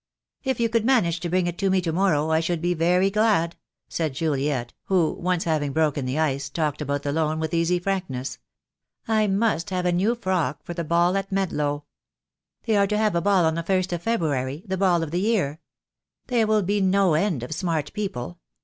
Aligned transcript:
"If 0.43 0.59
you 0.59 0.67
could 0.67 0.83
manage 0.83 1.19
to 1.19 1.29
bring 1.29 1.45
it 1.45 1.61
me 1.61 1.79
to 1.81 1.91
morrow 1.93 2.31
I 2.31 2.39
should 2.39 2.59
be 2.59 2.73
very 2.73 3.11
glad," 3.11 3.55
said 3.87 4.15
Juliet, 4.15 4.73
who, 4.85 5.11
once 5.13 5.43
having 5.43 5.73
broken 5.73 6.05
the 6.07 6.17
ice, 6.17 6.49
talked 6.49 6.81
about 6.81 7.03
the 7.03 7.11
loan 7.11 7.39
with 7.39 7.53
easy 7.53 7.77
frankness. 7.77 8.39
"I 9.07 9.27
must 9.27 9.69
have 9.69 9.85
a 9.85 9.91
new 9.91 10.15
frock 10.15 10.63
for 10.63 10.73
the 10.73 10.83
ball 10.83 11.15
at 11.17 11.31
Medlow. 11.31 11.83
They 12.63 12.77
are 12.77 12.87
to 12.87 12.97
have 12.97 13.13
a 13.13 13.21
ball 13.21 13.45
on 13.45 13.53
the 13.53 13.61
first 13.61 13.93
of 13.93 14.01
February, 14.01 14.63
the 14.65 14.75
ball 14.75 15.03
of 15.03 15.11
the 15.11 15.21
year. 15.21 15.59
There 16.25 16.47
will 16.47 16.63
be 16.63 16.81
no 16.81 17.13
end 17.13 17.43
of 17.43 17.53
smart 17.53 17.93
people. 17.93 18.39